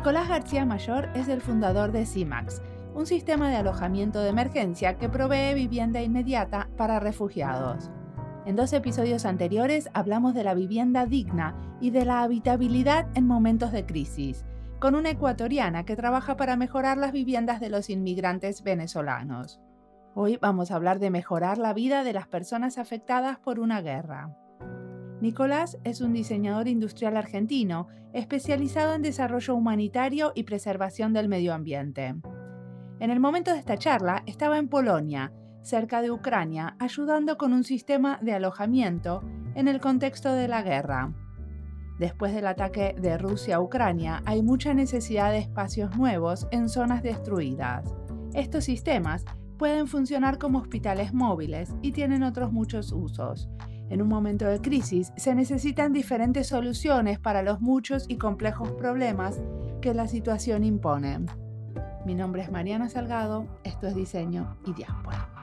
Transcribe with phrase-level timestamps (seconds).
[0.00, 2.62] Nicolás García Mayor es el fundador de CIMAX,
[2.94, 7.90] un sistema de alojamiento de emergencia que provee vivienda inmediata para refugiados.
[8.46, 13.72] En dos episodios anteriores hablamos de la vivienda digna y de la habitabilidad en momentos
[13.72, 14.46] de crisis,
[14.78, 19.60] con una ecuatoriana que trabaja para mejorar las viviendas de los inmigrantes venezolanos.
[20.14, 24.34] Hoy vamos a hablar de mejorar la vida de las personas afectadas por una guerra.
[25.20, 32.14] Nicolás es un diseñador industrial argentino especializado en desarrollo humanitario y preservación del medio ambiente.
[33.00, 37.64] En el momento de esta charla estaba en Polonia, cerca de Ucrania, ayudando con un
[37.64, 39.22] sistema de alojamiento
[39.54, 41.12] en el contexto de la guerra.
[41.98, 47.02] Después del ataque de Rusia a Ucrania, hay mucha necesidad de espacios nuevos en zonas
[47.02, 47.94] destruidas.
[48.32, 49.26] Estos sistemas
[49.58, 53.50] pueden funcionar como hospitales móviles y tienen otros muchos usos,
[53.90, 59.38] en un momento de crisis se necesitan diferentes soluciones para los muchos y complejos problemas
[59.82, 61.26] que la situación impone.
[62.06, 65.39] Mi nombre es Mariana Salgado, esto es Diseño y Diáspora.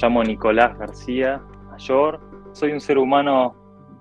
[0.00, 2.20] Llamo Nicolás García Mayor.
[2.52, 3.54] Soy un ser humano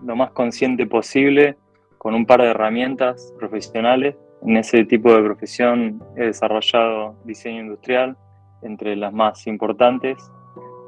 [0.03, 1.57] lo más consciente posible,
[1.97, 4.15] con un par de herramientas profesionales.
[4.43, 8.15] En ese tipo de profesión he desarrollado diseño industrial,
[8.61, 10.17] entre las más importantes,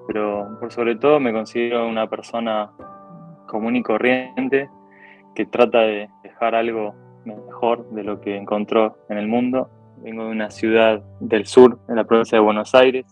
[0.07, 2.71] pero por sobre todo me considero una persona
[3.47, 4.69] común y corriente
[5.33, 6.93] que trata de dejar algo
[7.25, 9.69] mejor de lo que encontró en el mundo.
[9.97, 13.05] Vengo de una ciudad del sur, en la provincia de Buenos Aires,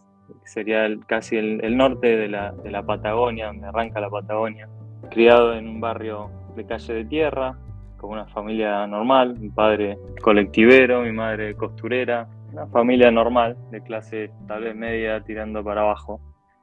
[0.48, 4.68] sería casi el, norte de la, de la, Patagonia, donde arranca la Patagonia.
[5.10, 7.58] Criado en un barrio de calle de tierra,
[7.98, 14.32] con una familia normal, mi padre colectivero, mi madre costurera, una familia normal, de clase
[14.48, 16.20] tal vez media tirando para abajo,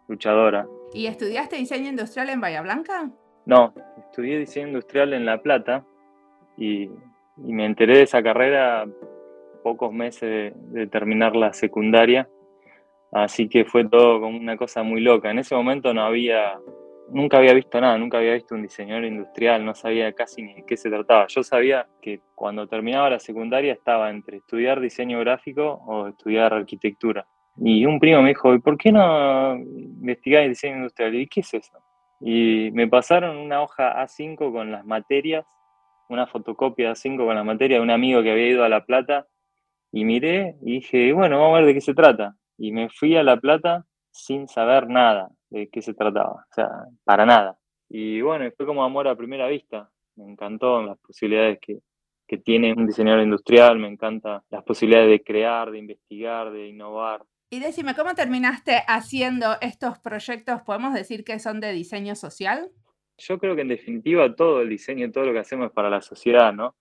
[0.09, 0.67] luchadora.
[0.93, 3.11] ¿Y estudiaste diseño industrial en Bahía Blanca?
[3.47, 5.85] No, estudié diseño industrial en La Plata
[6.57, 8.87] y, y me enteré de esa carrera
[9.63, 12.29] pocos meses de terminar la secundaria
[13.15, 15.31] Así que fue todo como una cosa muy loca.
[15.31, 16.59] En ese momento no había,
[17.11, 20.65] nunca había visto nada, nunca había visto un diseñador industrial, no sabía casi ni de
[20.67, 21.29] qué se trataba.
[21.29, 27.25] Yo sabía que cuando terminaba la secundaria estaba entre estudiar diseño gráfico o estudiar arquitectura.
[27.57, 31.15] Y un primo me dijo, ¿y por qué no investigáis diseño industrial?
[31.15, 31.79] ¿Y qué es eso?
[32.21, 35.47] Y me pasaron una hoja A5 con las materias,
[36.09, 39.29] una fotocopia A5 con las materias de un amigo que había ido a La Plata,
[39.93, 43.17] y miré y dije, bueno, vamos a ver de qué se trata y me fui
[43.17, 46.69] a La Plata sin saber nada de qué se trataba, o sea,
[47.05, 47.59] para nada.
[47.89, 51.81] Y bueno, fue como amor a primera vista, me encantó las posibilidades que,
[52.27, 57.25] que tiene un diseñador industrial, me encanta las posibilidades de crear, de investigar, de innovar.
[57.51, 60.63] Y decime, ¿cómo terminaste haciendo estos proyectos?
[60.63, 62.71] ¿Podemos decir que son de diseño social?
[63.19, 66.01] Yo creo que en definitiva todo el diseño, todo lo que hacemos es para la
[66.01, 66.75] sociedad, ¿no?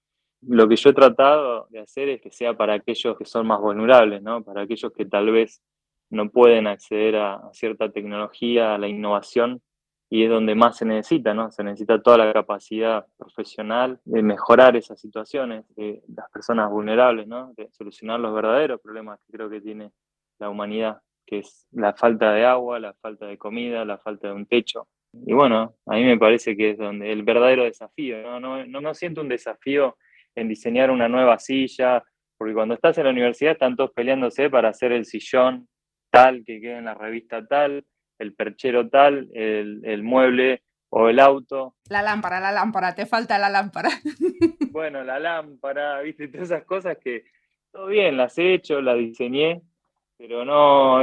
[0.48, 3.60] Lo que yo he tratado de hacer es que sea para aquellos que son más
[3.60, 4.44] vulnerables, ¿no?
[4.44, 5.62] para aquellos que tal vez
[6.10, 9.62] no pueden acceder a, cierta tecnología, a la innovación,
[10.10, 11.52] y es donde más se necesita, ¿no?
[11.52, 17.52] Se necesita toda la capacidad profesional de mejorar esas situaciones de las personas vulnerables, ¿no?
[17.58, 19.92] De solucionar los verdaderos problemas que creo que tiene
[20.38, 24.36] la humanidad, que es la falta de agua, la falta de comida, la falta de
[24.36, 24.88] un techo.
[25.14, 28.40] Y bueno, a mí me parece que es donde el verdadero desafío, ¿no?
[28.40, 29.98] No, no, no siento un desafío
[30.36, 32.04] en diseñar una nueva silla,
[32.38, 35.68] porque cuando estás en la universidad están todos peleándose para hacer el sillón
[36.10, 37.86] tal que quede en la revista tal,
[38.20, 41.76] el perchero tal, el, mueble o el auto.
[41.90, 43.90] La lámpara, la lámpara, te falta la lámpara.
[44.72, 47.26] Bueno, la lámpara, viste, todas esas cosas que
[47.72, 49.62] todo bien, las he hecho, las diseñé,
[50.18, 51.00] pero no,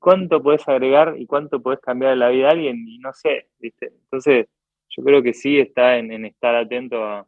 [0.00, 2.84] ¿cuánto puedes agregar y cuánto puedes cambiar la vida de alguien?
[2.88, 3.92] Y no sé, viste.
[4.04, 4.48] Entonces,
[4.88, 7.26] yo creo que sí está en estar atento a,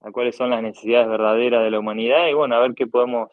[0.00, 3.30] a cuáles son las necesidades verdaderas de la humanidad y bueno, a ver qué podemos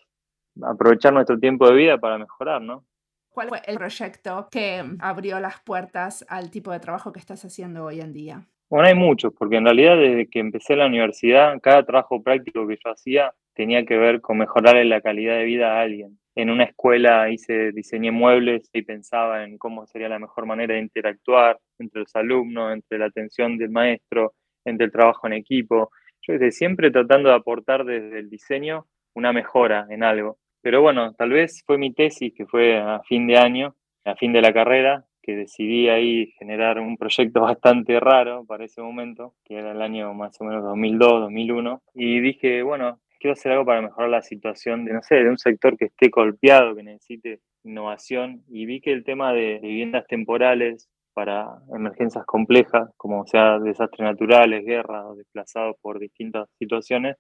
[0.62, 2.86] aprovechar nuestro tiempo de vida para mejorar, ¿no?
[3.30, 7.86] ¿Cuál fue el proyecto que abrió las puertas al tipo de trabajo que estás haciendo
[7.86, 8.48] hoy en día?
[8.70, 12.78] Bueno, hay muchos, porque en realidad desde que empecé la universidad, cada trabajo práctico que
[12.84, 16.20] yo hacía tenía que ver con mejorarle la calidad de vida a alguien.
[16.36, 20.82] En una escuela hice, diseñé muebles y pensaba en cómo sería la mejor manera de
[20.82, 24.34] interactuar entre los alumnos, entre la atención del maestro,
[24.66, 25.92] entre el trabajo en equipo
[26.28, 30.38] yo desde siempre tratando de aportar desde el diseño una mejora en algo.
[30.62, 33.76] Pero bueno, tal vez fue mi tesis, que fue a fin de año,
[34.06, 38.82] a fin de la carrera, que decidí ahí generar un proyecto bastante raro para ese
[38.82, 43.52] momento, que era el año más o menos 2002, 2001, y dije, bueno, quiero hacer
[43.52, 46.84] algo para mejorar la situación de, no sé, de un sector que esté golpeado, que
[46.84, 53.58] necesite innovación, y vi que el tema de viviendas temporales para emergencias complejas, como sea
[53.58, 57.18] desastres naturales, guerras o desplazados por distintas situaciones,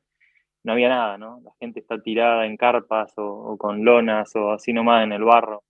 [0.63, 1.41] no había nada, ¿no?
[1.43, 5.63] La gente está tirada en carpas o, con lonas o así nomás en el barro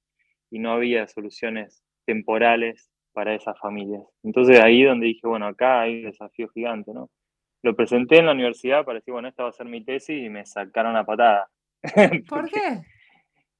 [0.52, 4.04] y no había soluciones temporales para esas familias.
[4.24, 7.10] Entonces ahí donde dije, bueno, acá hay un desafío gigante, ¿no?
[7.64, 10.28] Lo presenté en la universidad para decir, bueno, esta va a ser mi tesis y
[10.28, 11.48] me sacaron a patada.
[12.28, 12.82] ¿Por qué?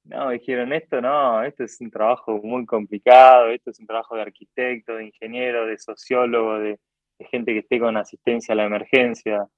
[0.08, 4.22] No, dijeron esto, no, esto es un trabajo muy complicado, esto es un trabajo de
[4.22, 6.80] arquitecto, de ingeniero, de sociólogo, de,
[7.18, 9.48] de gente que esté con asistencia a la emergencia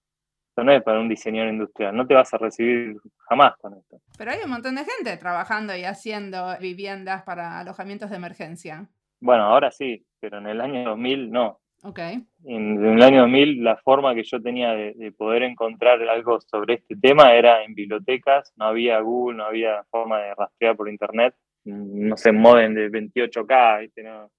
[0.65, 2.97] no es para un diseñador industrial, no te vas a recibir
[3.29, 4.01] jamás con esto.
[4.17, 8.89] Pero hay un montón de gente trabajando y haciendo viviendas para alojamientos de emergencia.
[9.21, 11.60] Bueno, ahora sí, pero en el año 2000 no.
[11.83, 11.99] Ok.
[12.45, 16.97] En, el año 2000 la forma que yo tenía de, poder encontrar algo sobre este
[16.97, 21.35] tema era en bibliotecas, no había Google, no había forma de rastrear por internet,
[21.65, 24.31] no se mueven de 28K, No,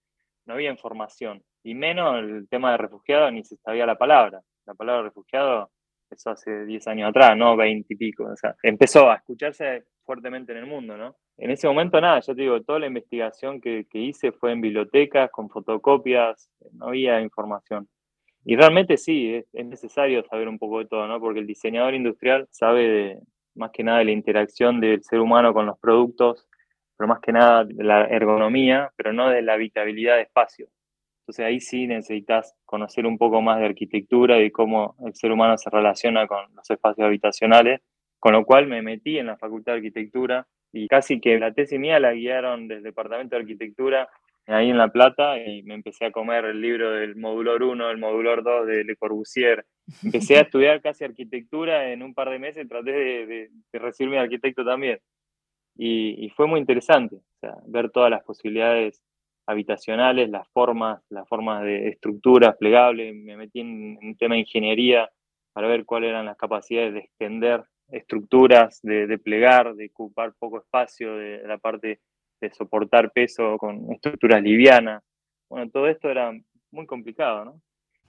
[0.46, 1.42] no había información.
[1.64, 4.42] Y menos el tema de refugiado, ni se sabía la palabra.
[4.66, 5.72] La palabra refugiado
[6.12, 8.25] empezó hace 10 años atrás, no 20 y pico.
[8.25, 11.16] O sea, empezó a escucharse fuertemente en el mundo, ¿no?
[11.38, 15.31] En ese momento nada, yo te digo, toda la investigación que, hice fue en bibliotecas,
[15.31, 17.88] con fotocopias, no había información.
[18.44, 21.19] Y realmente sí, es, necesario saber un poco de todo, ¿no?
[21.19, 23.19] Porque el diseñador industrial sabe
[23.56, 26.48] más que nada de la interacción del ser humano con los productos,
[26.98, 30.68] pero más que nada de la ergonomía, pero no de la habitabilidad de espacio.
[31.31, 35.57] Entonces ahí sí necesitas conocer un poco más de arquitectura y cómo el ser humano
[35.57, 37.80] se relaciona con los espacios habitacionales,
[38.19, 41.80] con lo cual me metí en la Facultad de Arquitectura y casi que la tesis
[41.80, 44.10] mía la guiaron del Departamento de Arquitectura
[44.45, 47.98] ahí en La Plata y me empecé a comer el libro del módulo 1, el
[47.98, 49.66] módulo 2 de Le Corbusier.
[50.04, 54.24] Empecé a estudiar casi arquitectura en un par de meses, traté de, de, recibirme de
[54.24, 55.00] arquitecto también.
[55.78, 59.01] Y, y, fue muy interesante o sea, ver todas las posibilidades
[59.46, 65.10] habitacionales, las formas, las formas de estructuras plegables, me metí en un tema de ingeniería
[65.54, 71.18] para ver cuáles eran las capacidades de extender estructuras, de, plegar, de ocupar poco espacio,
[71.18, 72.00] de, la parte
[72.40, 75.04] de soportar peso con estructuras livianas.
[75.50, 76.32] Bueno, todo esto era
[76.72, 77.62] muy complicado, ¿no?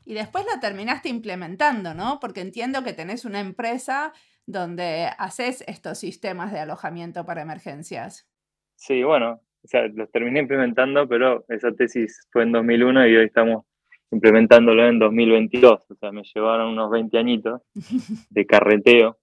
[0.04, 2.18] Y después lo terminaste implementando, ¿no?
[2.20, 4.12] Porque entiendo que tenés una empresa
[4.46, 8.28] donde haces estos sistemas de alojamiento para emergencias.
[8.74, 13.24] Sí, bueno, o sea, los terminé implementando, pero esa tesis fue en 2001 y hoy
[13.26, 13.64] estamos
[14.10, 15.90] implementándolo en 2022.
[15.90, 17.62] O sea, me llevaron unos 20 añitos
[18.30, 19.18] de carreteo.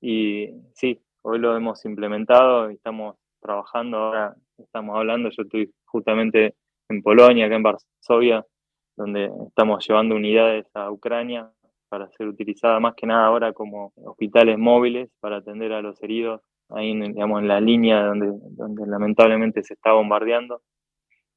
[0.00, 3.98] Y sí, hoy lo hemos implementado y estamos trabajando.
[3.98, 6.54] Ahora estamos hablando, yo estoy justamente
[6.88, 8.46] en Polonia, acá en Varsovia,
[8.96, 11.50] donde estamos llevando unidades a Ucrania
[11.90, 16.40] para ser utilizadas más que nada ahora como hospitales móviles para atender a los heridos
[16.70, 20.62] ahí en, digamos, en la línea donde, donde lamentablemente se está bombardeando.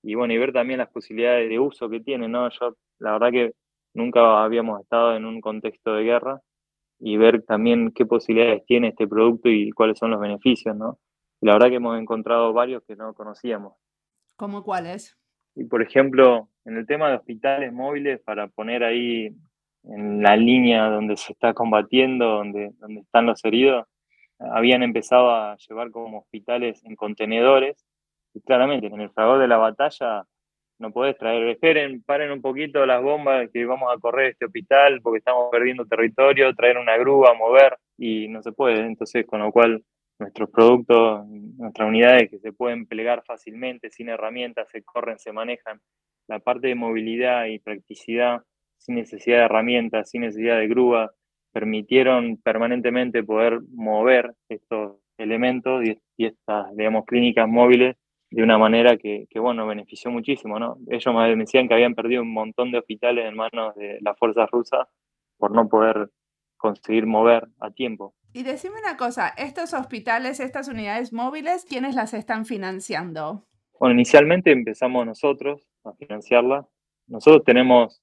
[0.03, 2.49] Y bueno, y ver también las posibilidades de uso que tiene, ¿no?
[2.49, 3.53] Yo, la verdad que
[3.93, 6.41] nunca habíamos estado en un contexto de guerra
[6.99, 10.99] y ver también qué posibilidades tiene este producto y cuáles son los beneficios, ¿no?
[11.41, 13.73] la verdad que hemos encontrado varios que no conocíamos.
[14.35, 15.17] ¿Cómo cuáles?
[15.55, 19.35] Y por ejemplo, en el tema de hospitales móviles, para poner ahí
[19.83, 23.85] en la línea donde se está combatiendo, donde, donde están los heridos,
[24.53, 27.85] habían empezado a llevar como hospitales en contenedores.
[28.33, 30.25] Y claramente, en el fragor de la batalla
[30.81, 34.99] no podés traer, esperen, paren un poquito las bombas que vamos a correr este hospital
[35.01, 38.79] porque estamos perdiendo territorio, traer una grúa, mover, y no se puede.
[38.79, 39.83] Entonces, con lo cual,
[40.19, 45.79] nuestros productos, nuestras unidades que se pueden plegar fácilmente, sin herramientas, se corren, se manejan.
[46.27, 48.41] La parte de movilidad y practicidad,
[48.77, 51.11] sin necesidad de herramientas, sin necesidad de grúa,
[51.51, 57.95] permitieron permanentemente poder mover estos elementos y, estas, digamos, clínicas móviles
[58.29, 60.77] de una manera que, bueno, benefició muchísimo, ¿no?
[60.89, 64.49] Ellos me decían que habían perdido un montón de hospitales en manos de las fuerzas
[64.49, 64.87] rusas
[65.37, 66.09] por no poder
[66.57, 68.13] conseguir mover a tiempo.
[68.33, 73.45] Y decime una cosa, estos hospitales, estas unidades móviles, ¿quiénes las están financiando?
[73.77, 76.65] Bueno, inicialmente empezamos nosotros a financiarlas.
[77.07, 78.01] Nosotros tenemos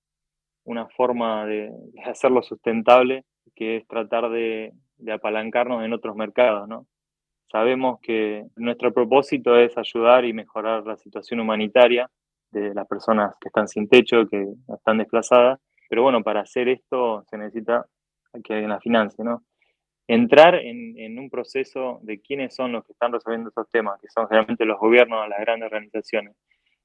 [0.65, 1.73] una forma de
[2.05, 3.25] hacerlo sustentable
[3.59, 4.73] que es tratar de,
[5.13, 6.87] apalancarnos en otros mercados, ¿no?
[7.51, 12.09] Sabemos que nuestro propósito es ayudar y mejorar la situación humanitaria
[12.51, 17.25] de las personas que están sin techo, que están desplazadas, pero bueno, para hacer esto
[17.29, 17.87] se necesita
[18.45, 19.43] que alguien la financie, ¿no?
[20.09, 24.27] entrar en, un proceso de quiénes son los que están resolviendo esos temas, que son
[24.27, 26.35] generalmente los gobiernos, las grandes organizaciones,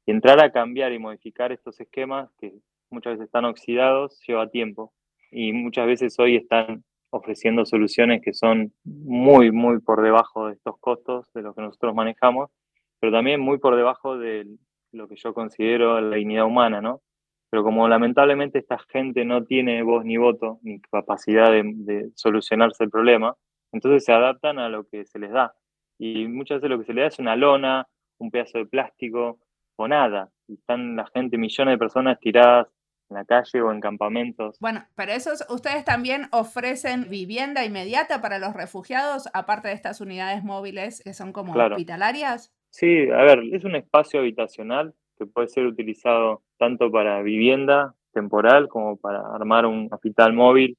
[0.05, 2.53] y entrar a cambiar y modificar estos esquemas que
[2.89, 4.91] muchas veces están oxidados, lleva tiempo.
[5.33, 10.77] Y muchas veces hoy están ofreciendo soluciones que son muy, muy por debajo de estos
[10.79, 12.51] costos de los que nosotros manejamos,
[12.99, 14.47] pero también muy por debajo de
[14.91, 17.01] lo que yo considero la dignidad humana, ¿no?
[17.49, 22.89] Pero como lamentablemente esta gente no tiene voz ni voto, ni capacidad de, solucionarse el
[22.89, 23.35] problema,
[23.71, 25.53] entonces se adaptan a lo que se les da.
[25.99, 27.87] Y muchas veces lo que se les da es una lona,
[28.19, 29.39] un pedazo de plástico
[29.77, 30.29] o nada.
[30.47, 32.67] Y están la gente, millones de personas tiradas
[33.13, 34.57] la calle o en campamentos.
[34.59, 40.43] Bueno, pero esos, ustedes también ofrecen vivienda inmediata para los refugiados, aparte de estas unidades
[40.43, 42.53] móviles que son como hospitalarias.
[42.69, 48.67] Sí, a ver, es un espacio habitacional que puede ser utilizado tanto para vivienda temporal
[48.67, 50.77] como para armar un hospital móvil,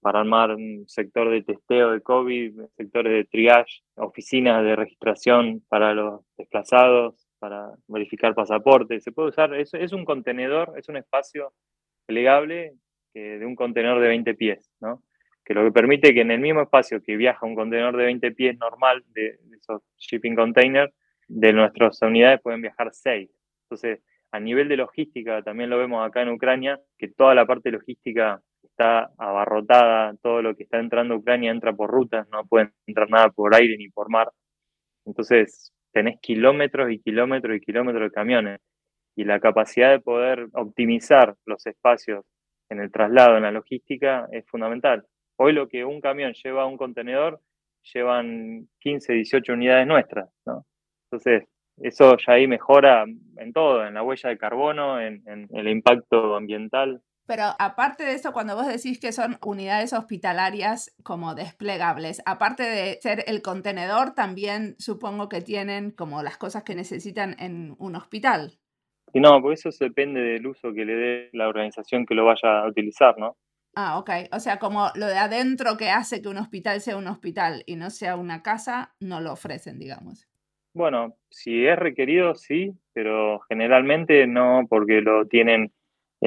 [0.00, 5.94] para armar un sector de testeo de COVID, sectores de triage, oficinas de registración para
[5.94, 9.04] los desplazados, para verificar pasaportes.
[9.04, 11.52] Se puede usar, es, es un contenedor, es un espacio
[12.06, 12.74] plegable
[13.14, 15.02] de un contenedor de 20 pies, ¿no?
[15.46, 18.32] que lo que permite que en el mismo espacio que viaja un contenedor de 20
[18.32, 20.92] pies normal de, de esos shipping containers,
[21.28, 23.30] de nuestras unidades pueden viajar 6.
[23.62, 24.00] Entonces,
[24.32, 28.42] a nivel de logística, también lo vemos acá en Ucrania, que toda la parte logística
[28.62, 33.08] está abarrotada, todo lo que está entrando a Ucrania entra por rutas, no pueden entrar
[33.08, 34.30] nada por aire ni por mar.
[35.04, 38.60] Entonces, tenés kilómetros y kilómetros y kilómetros de camiones.
[39.16, 42.22] Y la capacidad de poder optimizar los espacios
[42.68, 45.06] en el traslado, en la logística, es fundamental.
[45.38, 47.40] Hoy lo que un camión lleva a un contenedor,
[47.94, 50.66] llevan 15, 18 unidades nuestras, ¿no?
[51.04, 51.48] Entonces,
[51.78, 53.06] eso ya ahí mejora
[53.38, 57.00] en todo, en la huella de carbono, en, el impacto ambiental.
[57.26, 62.98] Pero aparte de eso, cuando vos decís que son unidades hospitalarias como desplegables, aparte de
[63.02, 68.58] ser el contenedor, también supongo que tienen como las cosas que necesitan en un hospital.
[69.12, 72.60] Y no, porque eso depende del uso que le dé la organización que lo vaya
[72.60, 73.36] a utilizar, ¿no?
[73.74, 74.10] Ah, ok.
[74.32, 77.76] O sea, como lo de adentro que hace que un hospital sea un hospital y
[77.76, 80.28] no sea una casa, no lo ofrecen, digamos.
[80.72, 85.72] Bueno, si es requerido, sí, pero generalmente no porque lo tienen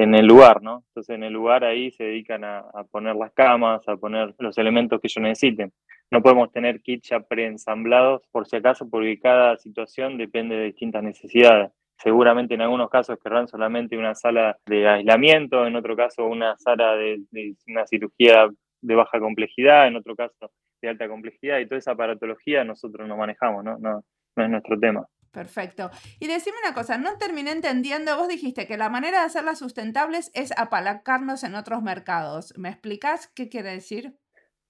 [0.02, 0.84] en el lugar, ¿no?
[0.88, 5.00] Entonces en el lugar ahí se dedican a, poner las camas, a poner los elementos
[5.00, 5.72] que ellos necesiten.
[6.10, 11.02] No podemos tener kits ya preensamblados por si acaso porque cada situación depende de distintas
[11.02, 11.70] necesidades.
[11.98, 16.96] Seguramente en algunos casos querrán solamente una sala de aislamiento, en otro caso una sala
[16.96, 17.22] de,
[17.68, 18.48] una cirugía
[18.80, 23.18] de baja complejidad, en otro caso de alta complejidad y toda esa aparatología nosotros no
[23.18, 24.02] manejamos, no
[24.36, 25.06] no es nuestro tema.
[25.32, 25.90] Perfecto.
[26.18, 30.32] Y decime una cosa, no terminé entendiendo, vos dijiste que la manera de hacerlas sustentables
[30.34, 32.52] es apalancarnos en otros mercados.
[32.58, 34.14] ¿Me explicás qué quiere decir?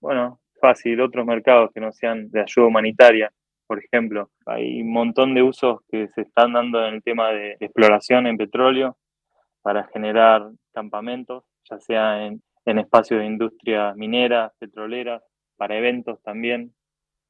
[0.01, 3.33] Bueno, fácil, otros mercados que no sean de ayuda humanitaria,
[3.67, 4.31] por ejemplo.
[4.45, 8.37] Hay un montón de usos que se están dando en el tema de exploración en
[8.37, 8.99] petróleo
[9.63, 15.23] para generar campamentos, ya sea en, en espacios de industria minera, petrolera,
[15.57, 16.73] para eventos también,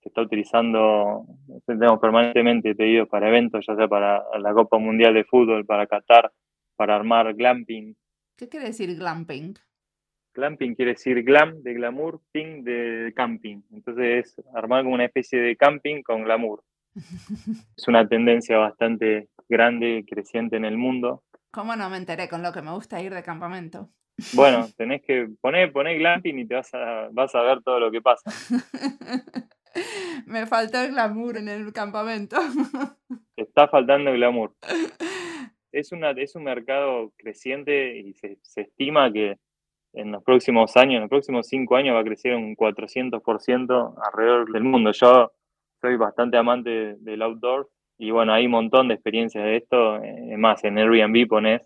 [0.02, 1.26] se está utilizando,
[1.66, 6.33] tenemos permanentemente pedidos para eventos, ya sea para la Copa Mundial de Fútbol, para Qatar,
[6.76, 7.95] para armar glamping.
[8.37, 9.54] ¿Qué quiere decir glamping?
[10.33, 13.61] Glamping quiere decir glam de glamour, ping de camping.
[13.73, 16.62] Entonces es armar como una especie de camping con glamour.
[17.76, 21.25] es una tendencia bastante grande y creciente en el mundo.
[21.50, 23.90] ¿Cómo no me enteré con lo que me gusta ir de campamento?
[24.33, 27.90] Bueno, tenés que poner, poner glamping y te vas a, vas a ver todo lo
[27.90, 28.30] que pasa.
[30.27, 32.37] Me falta el glamour en el campamento.
[33.37, 34.55] Está faltando el glamour.
[35.73, 39.37] Es, una, es un mercado creciente y se, estima que
[39.93, 44.53] en los próximos años, en los próximos cinco años va a crecer un 400% alrededor
[44.53, 44.93] del mundo.
[44.93, 45.33] Yo
[45.81, 50.03] soy bastante amante del outdoor y bueno, hay un montón de experiencias de esto.
[50.03, 51.62] Es más, en Airbnb pones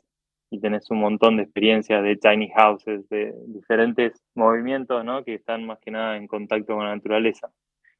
[0.51, 5.25] y tenés un montón de experiencias de tiny houses, de diferentes movimientos ¿no?
[5.25, 7.51] que están más que nada en contacto con la naturaleza.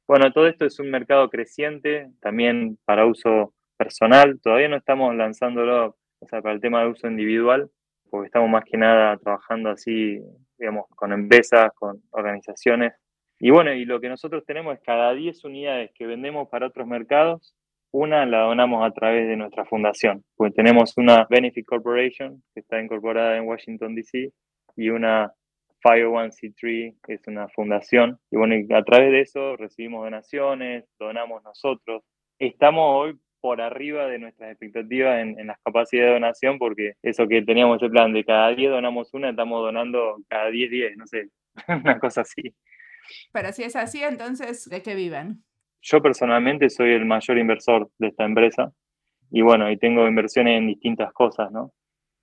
[0.07, 4.39] Bueno, todo esto es un mercado creciente, también para uso personal.
[4.39, 7.71] Todavía no estamos lanzándolo, o sea, para el tema de uso individual,
[8.11, 10.21] porque estamos más que nada trabajando así,
[10.59, 12.93] digamos, con empresas, con organizaciones.
[13.39, 16.87] Y bueno, y lo que nosotros tenemos es cada 10 unidades que vendemos para otros
[16.87, 17.55] mercados,
[17.91, 22.81] una la donamos a través de nuestra fundación, pues tenemos una Benefit Corporation que está
[22.81, 24.31] incorporada en Washington, D.C.
[24.75, 25.31] y una
[25.85, 32.03] 501c3 es una fundación y bueno, a través de eso recibimos donaciones, donamos nosotros.
[32.39, 37.43] Estamos hoy por arriba de nuestras expectativas en, las capacidades de donación porque eso que
[37.43, 41.29] teníamos ese plan de cada 10 donamos una, estamos donando cada 10, 10, no sé,
[41.67, 42.55] una cosa así.
[43.31, 45.43] Pero si es así, entonces, ¿de qué viven?
[45.83, 48.73] Yo personalmente soy el mayor inversor de esta empresa
[49.29, 51.71] y bueno, y tengo inversiones en distintas cosas, ¿no?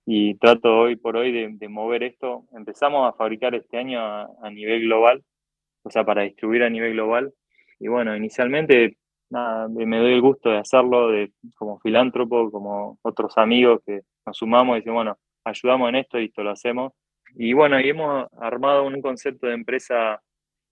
[0.05, 2.43] Y trato hoy por hoy de, mover esto.
[2.53, 5.23] Empezamos a fabricar este año a, nivel global,
[5.83, 7.33] o sea, para distribuir a nivel global.
[7.79, 8.97] Y bueno, inicialmente
[9.29, 14.37] nada, me doy el gusto de hacerlo de, como filántropo, como otros amigos que nos
[14.37, 16.93] sumamos y decimos, bueno, ayudamos en esto y esto lo hacemos.
[17.35, 20.21] Y bueno, y hemos armado un concepto de empresa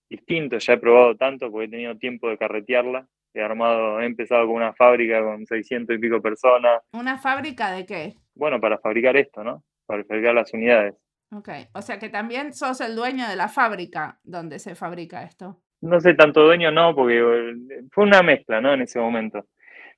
[0.09, 3.07] distinto, ya he probado tanto porque he tenido tiempo de carretearla.
[3.33, 6.81] He armado, he empezado con una fábrica con 600 y pico personas.
[6.91, 8.13] ¿Una fábrica de qué?
[8.35, 9.63] Bueno, para fabricar esto, ¿no?
[9.85, 10.95] Para fabricar las unidades.
[11.33, 15.61] Ok, o sea que también sos el dueño de la fábrica donde se fabrica esto.
[15.81, 18.73] No sé, tanto dueño no, porque eh, fue una mezcla, ¿no?
[18.73, 19.45] En ese momento.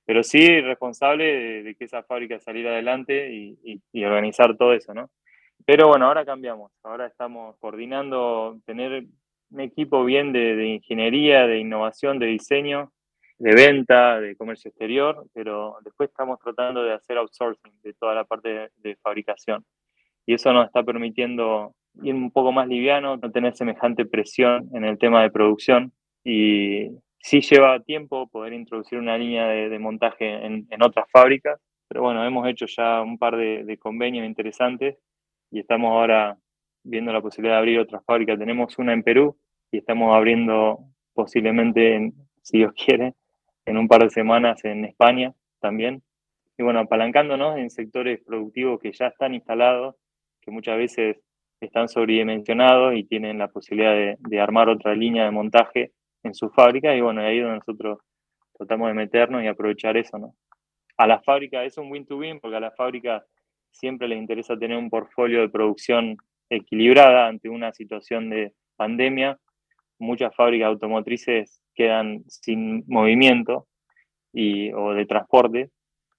[0.05, 5.09] Pero sí responsable de, que esa fábrica saliera adelante y, y organizar todo eso, ¿no?
[5.65, 6.71] Pero bueno, ahora cambiamos.
[6.83, 9.05] Ahora estamos coordinando, tener
[9.51, 12.91] un equipo bien de, ingeniería, de innovación, de diseño,
[13.43, 18.23] de venta, de comercio exterior, pero después estamos tratando de hacer outsourcing de toda la
[18.23, 19.65] parte de, fabricación.
[20.25, 24.85] Y eso nos está permitiendo ir un poco más liviano, no tener semejante presión en
[24.85, 25.91] el tema de producción.
[26.23, 26.87] Y
[27.19, 31.59] sí lleva tiempo poder introducir una línea de, montaje en, otras fábricas,
[31.89, 34.95] pero bueno, hemos hecho ya un par de, convenios interesantes
[35.51, 36.37] y estamos ahora
[36.81, 38.39] viendo la posibilidad de abrir otras fábricas.
[38.39, 39.37] Tenemos una en Perú
[39.69, 40.79] y estamos abriendo
[41.13, 43.15] posiblemente, si Dios quiere,
[43.65, 46.03] en un par de semanas en España también.
[46.57, 49.95] Y bueno, apalancándonos en sectores productivos que ya están instalados,
[50.41, 51.17] que muchas veces
[51.59, 55.91] están sobredimensionados y tienen la posibilidad de, armar otra línea de montaje
[56.23, 56.95] en su fábrica.
[56.95, 57.99] Y bueno, ahí es donde nosotros
[58.53, 60.35] tratamos de meternos y aprovechar eso, ¿no?
[60.97, 63.25] A la fábrica es un win-to-win, porque a la fábrica
[63.71, 66.17] siempre les interesa tener un portfolio de producción
[66.49, 69.39] equilibrada ante una situación de pandemia.
[69.99, 73.67] Muchas fábricas automotrices quedan sin movimiento
[74.33, 75.71] y, o de transporte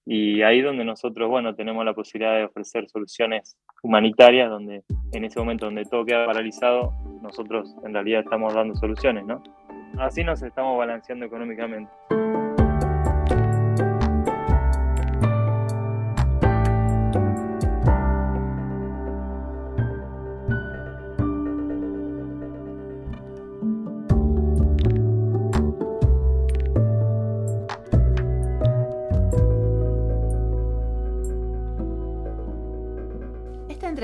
[0.06, 4.82] y ahí donde nosotros, bueno, tenemos la posibilidad de ofrecer soluciones humanitarias, donde
[5.12, 9.42] en ese momento donde todo queda paralizado, nosotros en realidad estamos dando soluciones, ¿no?
[9.98, 11.90] Así nos estamos balanceando económicamente.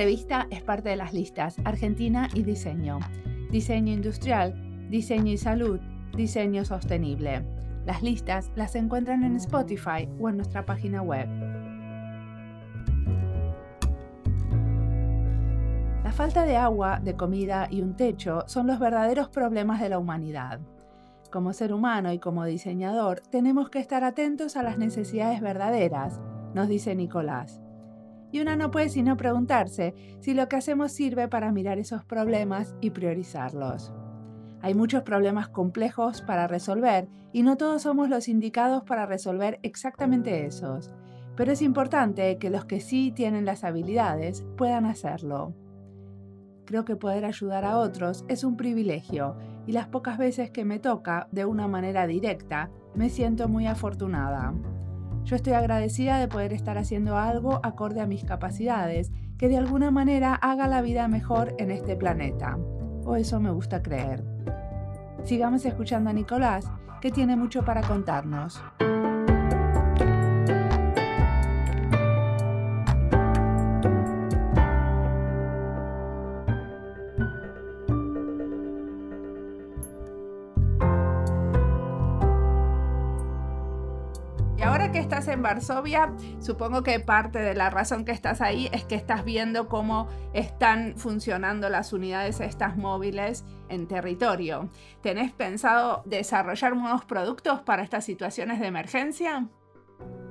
[0.00, 3.00] Entrevista es parte de las listas Argentina y Diseño,
[3.50, 4.54] Diseño Industrial,
[4.88, 5.78] Diseño y Salud,
[6.16, 7.44] Diseño Sostenible.
[7.84, 11.28] Las listas las encuentran en Spotify o en nuestra página web.
[16.02, 19.98] La falta de agua, de comida y un techo son los verdaderos problemas de la
[19.98, 20.60] humanidad.
[21.30, 26.22] Como ser humano y como diseñador, tenemos que estar atentos a las necesidades verdaderas,
[26.54, 27.60] nos dice Nicolás
[28.32, 32.74] y una no puede sino preguntarse si lo que hacemos sirve para mirar esos problemas
[32.80, 33.92] y priorizarlos.
[34.62, 40.44] Hay muchos problemas complejos para resolver y no todos somos los indicados para resolver exactamente
[40.44, 40.92] esos,
[41.36, 45.54] pero es importante que los que sí tienen las habilidades puedan hacerlo.
[46.66, 50.78] Creo que poder ayudar a otros es un privilegio y las pocas veces que me
[50.78, 54.52] toca de una manera directa me siento muy afortunada.
[55.30, 59.92] Yo estoy agradecida de poder estar haciendo algo acorde a mis capacidades, que de alguna
[59.92, 62.58] manera haga la vida mejor en este planeta.
[63.04, 64.24] O eso me gusta creer.
[65.22, 66.68] Sigamos escuchando a Nicolás,
[67.00, 68.60] que tiene mucho para contarnos.
[85.28, 89.68] En Varsovia, supongo que parte de la razón que estás ahí es que estás viendo
[89.68, 94.68] cómo están funcionando las unidades estas móviles en territorio.
[95.02, 99.48] ¿Tenés pensado desarrollar nuevos productos para estas situaciones de emergencia?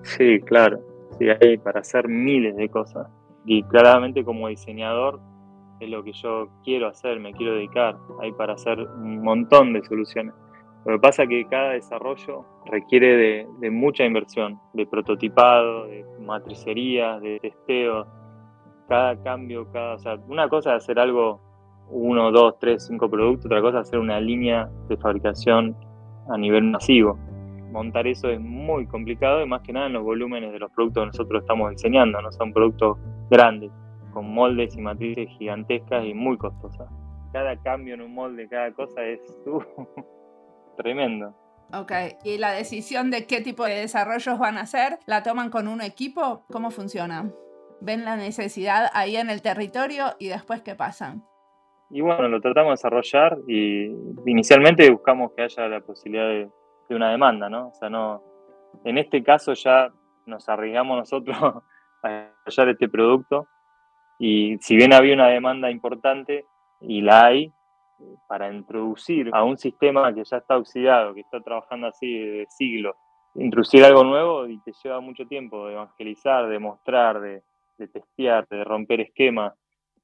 [0.04, 0.80] Sí, claro.
[1.18, 3.08] Sí, hay para hacer miles de cosas.
[3.46, 5.20] Y claramente como diseñador
[5.80, 7.98] es lo que yo quiero hacer, me quiero dedicar.
[8.22, 10.34] Hay para hacer un montón de soluciones.
[10.86, 17.20] Lo que pasa es que cada desarrollo requiere de, mucha inversión, de prototipado, de matricería,
[17.20, 18.08] de testeo,
[18.88, 21.42] cada cambio, cada, o sea, una cosa es hacer algo,
[21.90, 25.76] uno, dos, tres, cinco productos, otra cosa es hacer una línea de fabricación
[26.30, 27.18] a nivel masivo.
[27.72, 31.04] Montar eso es muy complicado y más que nada en los volúmenes de los productos
[31.04, 32.98] que nosotros estamos diseñando, no son productos
[33.30, 33.70] grandes,
[34.12, 36.90] con moldes y matrices gigantescas y muy costosas.
[37.34, 39.62] cada cambio en un molde, cada cosa es uh,
[40.80, 41.36] tremendo.
[41.74, 41.92] Ok,
[42.24, 45.82] ¿y la decisión de qué tipo de desarrollos van a hacer, la toman con un
[45.82, 46.46] equipo?
[46.52, 47.30] ¿Cómo funciona?
[47.82, 51.18] ¿Ven la necesidad ahí en el territorio y después qué pasa?
[51.92, 53.92] Y bueno, lo tratamos de desarrollar y
[54.26, 56.50] inicialmente buscamos que haya la posibilidad de,
[56.88, 57.68] de una demanda, ¿no?
[57.68, 58.24] O sea, no,
[58.84, 59.92] en este caso ya
[60.26, 61.38] nos arriesgamos nosotros
[62.04, 63.48] a desarrollar este producto
[64.18, 66.46] y si bien había una demanda importante
[66.82, 67.54] y la hay,
[68.28, 72.96] para introducir a un sistema que ya está oxidado, que está trabajando así de siglos,
[73.36, 77.42] introducir algo nuevo y te lleva mucho tiempo de evangelizar, de mostrar, de,
[77.94, 79.54] testear, de romper esquemas,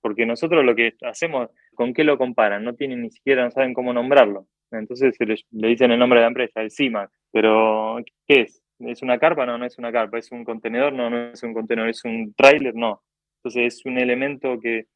[0.02, 2.64] porque nosotros lo que hacemos, ¿con qué lo comparan?
[2.64, 4.48] No tienen ni siquiera, no saben cómo nombrarlo.
[4.72, 8.66] Entonces le, le dicen el nombre de la empresa, el CIMAC, pero ¿qué es?
[8.80, 9.46] ¿Es una carpa?
[9.46, 10.18] No, no es una carpa.
[10.18, 10.94] ¿Es un contenedor?
[10.94, 11.90] No, no es un contenedor.
[11.90, 12.76] ¿Es un tráiler?
[12.76, 13.02] No.
[13.38, 14.88] Entonces es un elemento que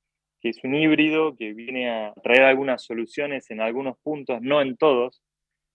[0.41, 4.77] que es un híbrido que viene a traer algunas soluciones en algunos puntos, no en
[4.77, 5.21] todos.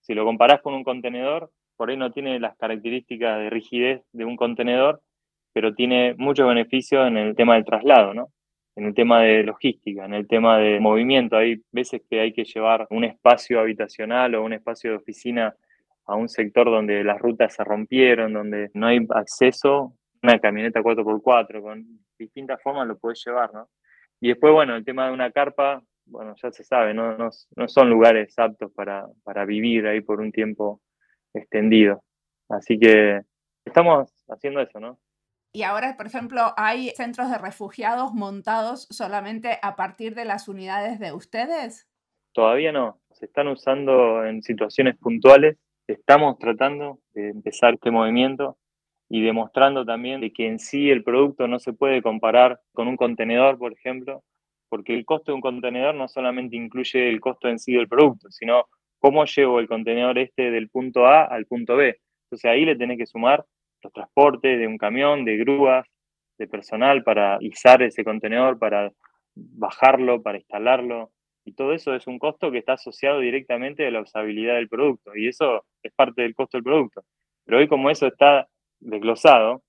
[0.01, 4.25] Si lo comparás con un contenedor, por ahí no tiene las características de rigidez de
[4.25, 5.01] un contenedor,
[5.53, 8.29] pero tiene muchos beneficios en el tema del traslado, ¿no?
[8.75, 11.37] En el tema de logística, en el tema de movimiento.
[11.37, 15.55] Hay veces que hay que llevar un espacio habitacional o un espacio de oficina
[16.05, 21.61] a un sector donde las rutas se rompieron, donde no hay acceso, una camioneta 4x4,
[21.61, 21.85] con
[22.17, 23.69] distintas formas lo puedes llevar, ¿no?
[24.19, 27.89] Y después, bueno, el tema de una carpa, bueno, ya se sabe, no, no, son
[27.89, 30.81] lugares aptos para, para, vivir ahí por un tiempo
[31.33, 32.03] extendido.
[32.49, 33.21] Así que
[33.65, 34.99] estamos haciendo eso, ¿no?
[35.51, 40.99] Y ahora, por ejemplo, hay centros de refugiados montados solamente a partir de las unidades
[40.99, 41.87] de ustedes.
[42.33, 45.57] Todavía no, se están usando en situaciones puntuales.
[45.87, 48.57] Estamos tratando de empezar este movimiento
[49.09, 52.97] y demostrando también de que en sí el producto no se puede comparar con un
[52.97, 54.23] contenedor, por ejemplo,
[54.69, 58.31] porque el costo de un contenedor no solamente incluye el costo en sí del producto,
[58.31, 58.65] sino
[58.99, 61.99] cómo llevo el contenedor este del punto A al punto B.
[62.25, 63.45] Entonces ahí le tenés que sumar
[63.83, 65.85] los transportes de un camión, de grúas,
[66.37, 68.91] de personal para izar ese contenedor, para
[69.35, 71.11] bajarlo, para instalarlo.
[71.45, 75.15] Y todo eso es un costo que está asociado directamente a la usabilidad del producto.
[75.15, 77.03] Y eso es parte del costo del producto.
[77.45, 78.47] Pero hoy como eso está
[78.79, 79.63] desglosado,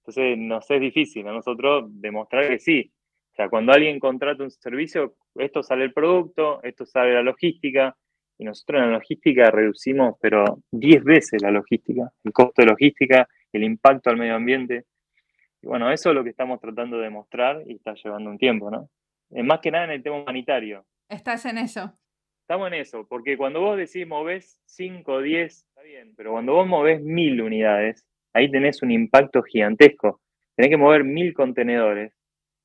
[0.00, 2.92] entonces nos es difícil a nosotros demostrar que sí.
[3.32, 7.96] O sea, cuando alguien contrata un servicio, esto sale el producto, esto sale la logística,
[8.38, 13.28] y nosotros en la logística reducimos, pero 10 veces la logística, el costo de logística,
[13.52, 14.84] el impacto al medio ambiente.
[15.62, 18.70] Y bueno, eso es lo que estamos tratando de demostrar y está llevando un tiempo,
[18.70, 18.88] ¿no?
[19.30, 20.84] Más que nada en el tema humanitario.
[21.08, 21.92] ¿Estás en eso?
[22.42, 26.66] Estamos en eso, porque cuando vos decís movés 5, 10, está bien, pero cuando vos
[26.66, 28.06] movés mil unidades,
[28.36, 30.20] ahí tenés un impacto gigantesco.
[30.56, 32.12] Tenés que mover mil contenedores,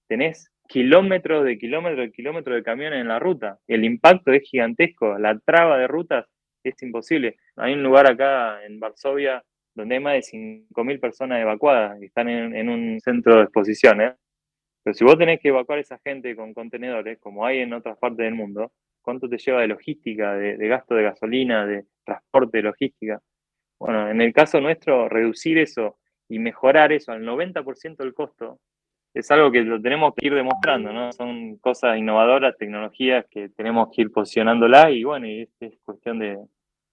[0.07, 3.59] tenés kilómetros de kilómetros de kilómetros de camiones en la ruta.
[3.67, 6.25] El impacto es gigantesco, la traba de rutas
[6.63, 7.37] es imposible.
[7.55, 12.27] Hay un lugar acá en Varsovia donde hay más de 5.000 personas evacuadas y están
[12.27, 14.01] en, un centro de exposición.
[14.01, 14.15] ¿eh?
[14.83, 17.97] Pero si vos tenés que evacuar a esa gente con contenedores, como hay en otras
[17.97, 22.57] partes del mundo, ¿cuánto te lleva de logística, de, de gasto de gasolina, de transporte,
[22.57, 23.21] de logística?
[23.81, 25.97] Bueno, en el caso nuestro, reducir eso
[26.29, 28.59] y mejorar eso al 90% del costo
[29.11, 31.11] es algo que lo tenemos que ir demostrando, ¿no?
[31.11, 36.37] Son cosas innovadoras, tecnologías que tenemos que ir posicionándola y bueno, y es, cuestión de,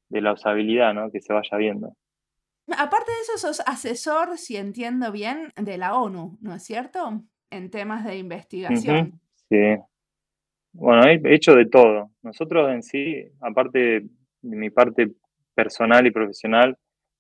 [0.09, 1.11] la usabilidad, ¿no?
[1.11, 1.95] Que se vaya viendo.
[2.69, 7.21] Aparte de eso, sos asesor, si entiendo bien, de la ONU, ¿no es cierto?
[7.51, 9.21] En temas de investigación.
[9.51, 9.77] sí.
[10.73, 12.13] Bueno, he hecho de todo.
[12.23, 14.05] Nosotros en sí, aparte
[14.41, 15.13] de mi parte
[15.59, 16.77] personal y profesional,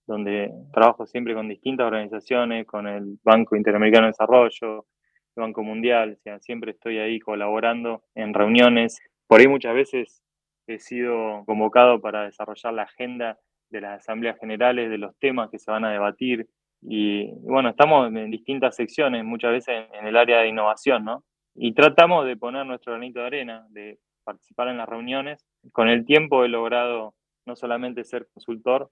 [0.06, 4.86] donde trabajo siempre con distintas organizaciones, con el Banco Interamericano de Desarrollo,
[5.34, 9.00] el Banco Mundial, siempre estoy ahí colaborando en reuniones.
[9.26, 10.22] Por ahí muchas veces
[10.68, 13.38] he sido convocado para desarrollar la agenda
[13.70, 16.46] de las asambleas generales, de los temas que se van a debatir.
[16.80, 21.24] Y bueno, estamos en distintas secciones, muchas veces en, el área de innovación, ¿no?
[21.56, 25.44] Y tratamos de poner nuestro granito de arena, de participar en las reuniones.
[25.72, 27.14] Con el tiempo he logrado
[27.48, 28.88] no solamente ser consultor,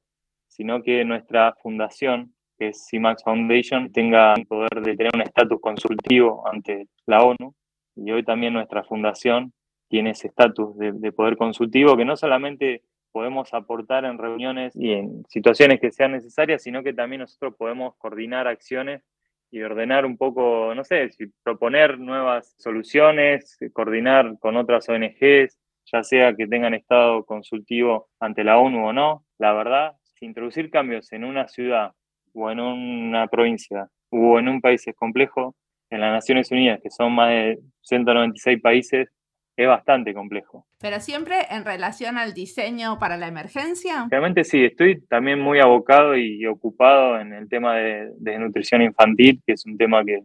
[0.49, 5.61] sino que nuestra fundación, que es CIMAX Foundation, tenga el poder de tener un estatus
[5.61, 7.55] consultivo ante la ONU.
[7.95, 9.53] Y hoy también nuestra fundación
[9.89, 15.25] tiene ese estatus de, poder consultivo que no solamente podemos aportar en reuniones y en
[15.29, 19.03] situaciones que sean necesarias, sino que también nosotros podemos coordinar acciones
[19.51, 21.11] y ordenar un poco, no sé,
[21.43, 25.57] proponer nuevas soluciones, coordinar con otras ONGs,
[25.93, 29.25] ya sea que tengan estado consultivo ante la ONU o no.
[29.39, 31.93] La verdad, si introducir cambios en una ciudad
[32.35, 35.55] o en una provincia o en un país es complejo,
[35.91, 39.09] en las Naciones Unidas, que son más de 196 países,
[39.57, 40.67] es bastante complejo.
[40.79, 44.07] Pero siempre en relación al diseño para la emergencia.
[44.11, 49.55] Realmente sí, estoy también muy abocado y ocupado en el tema de, nutrición infantil, que
[49.55, 50.25] es un tema que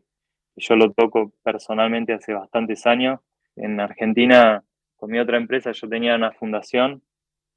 [0.57, 3.19] yo lo toco personalmente hace bastantes años.
[3.55, 4.63] En Argentina,
[5.01, 7.01] con mi otra empresa, yo tenía una fundación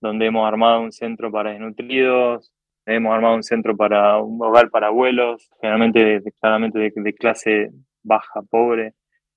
[0.00, 2.54] donde hemos armado un centro para desnutridos,
[2.86, 7.70] hemos armado un centro para un hogar para abuelos, generalmente claramente de clase
[8.02, 8.94] baja, pobre,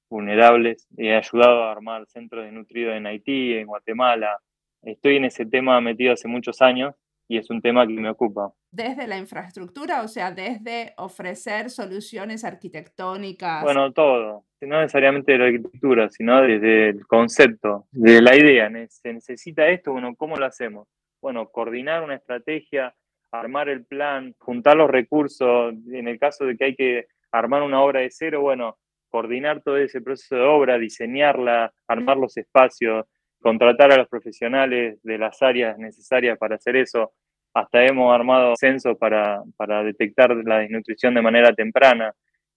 [0.09, 0.87] vulnerables.
[0.95, 4.39] He ayudado a armar centros de nutridos en Haití, en Guatemala.
[4.83, 6.95] Estoy en ese tema metido hace muchos años
[7.27, 8.53] y es un tema que me ocupa.
[8.71, 13.63] Desde la infraestructura, o sea, desde ofrecer soluciones arquitectónicas.
[13.63, 14.45] Bueno, todo.
[14.61, 18.69] No necesariamente de la arquitectura, sino desde el concepto, de la idea.
[18.89, 20.87] Se necesita esto, bueno, ¿cómo lo hacemos?
[21.21, 22.95] Bueno, coordinar una estrategia,
[23.31, 25.73] armar el plan, juntar los recursos.
[25.91, 28.77] En el caso de que hay que armar una obra de cero, bueno,
[29.09, 33.05] coordinar todo ese proceso de obra, diseñarla, armar los espacios,
[33.41, 37.13] contratar a los profesionales de las áreas necesarias para hacer eso.
[37.53, 42.13] Hasta hemos armado censos para, para detectar la desnutrición de manera temprana.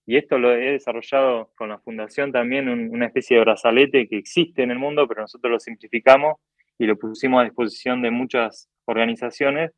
[0.06, 4.62] Y esto lo he desarrollado con la fundación también, una especie de brazalete que existe
[4.62, 6.36] en el mundo, pero nosotros lo simplificamos
[6.78, 9.72] y lo pusimos a disposición de muchas organizaciones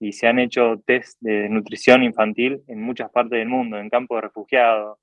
[0.00, 4.18] y se han hecho test de nutrición infantil en muchas partes del mundo, en campos
[4.18, 4.98] de refugiados,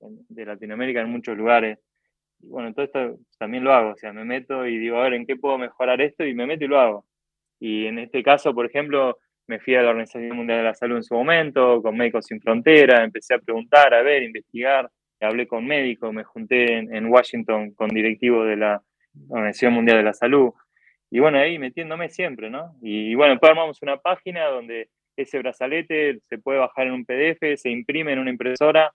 [0.00, 1.78] de Latinoamérica en muchos lugares.
[2.40, 5.14] Y bueno, todo esto también lo hago, o sea, me meto y digo, a ver,
[5.14, 6.24] ¿en qué puedo mejorar esto?
[6.24, 7.06] Y me meto y lo hago.
[7.58, 10.96] Y en este caso, por ejemplo, me fui a la Organización Mundial de la Salud
[10.96, 15.66] en su momento, con Médicos Sin Fronteras, empecé a preguntar, a ver, investigar, hablé con
[15.66, 18.82] médicos, me junté en, Washington con directivos de la
[19.28, 20.52] Organización Mundial de la Salud.
[21.10, 22.74] Y bueno, ahí metiéndome siempre, ¿no?
[22.82, 27.04] Y, y bueno, después armamos una página donde ese brazalete se puede bajar en un
[27.04, 28.92] PDF, se imprime en una impresora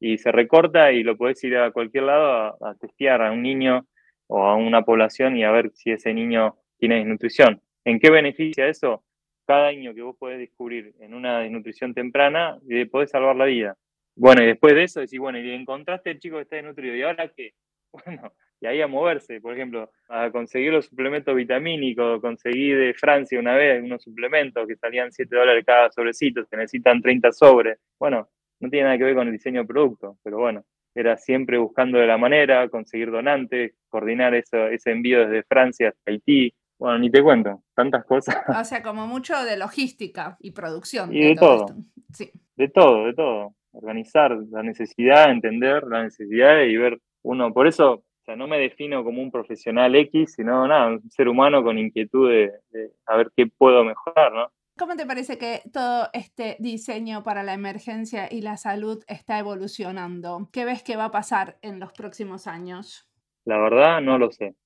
[0.00, 3.86] y se recorta y lo podés ir a cualquier lado a, testear a un niño
[4.26, 7.60] o a una población y a ver si ese niño tiene desnutrición.
[7.84, 9.04] ¿En qué beneficia eso?
[9.46, 13.76] Cada año que vos podés descubrir en una desnutrición temprana, y podés salvar la vida.
[14.16, 17.02] Bueno, y después de eso decís, bueno, y encontraste el chico que está desnutrido, ¿y
[17.02, 17.52] ahora qué?
[18.04, 23.38] Bueno, y ahí a moverse, por ejemplo, a conseguir los suplementos vitamínicos, conseguí de Francia
[23.38, 27.78] una vez unos suplementos que salían 7 dólares cada sobrecito, se necesitan 30 sobres.
[27.98, 30.64] Bueno, no tiene nada que ver con el diseño de producto, pero bueno,
[30.94, 36.10] era siempre buscando de la manera, conseguir donantes, coordinar eso, ese envío desde Francia hasta
[36.10, 36.54] Haití.
[36.78, 38.36] Bueno, ni te cuento, tantas cosas.
[38.48, 41.12] O sea, como mucho de logística y producción.
[41.12, 41.66] Y de, todo.
[42.12, 42.30] Sí.
[42.56, 43.54] De todo, de todo.
[43.72, 47.52] Organizar la necesidad, entender la necesidad y ver uno.
[47.52, 51.28] Por eso, o sea, no me defino como un profesional X, sino nada, un ser
[51.28, 54.50] humano con inquietud de, de a ver qué puedo mejorar, ¿no?
[54.76, 60.48] ¿Cómo te parece que todo este diseño para la emergencia y la salud está evolucionando?
[60.52, 63.08] ¿Qué ves que va a pasar en los próximos años?
[63.44, 64.56] La verdad no lo sé.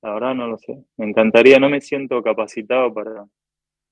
[0.00, 0.82] La verdad no lo sé.
[0.96, 3.26] Me encantaría, no me siento capacitado para,